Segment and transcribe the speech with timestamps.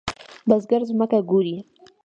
[0.47, 1.55] بزګر زمکه کوري.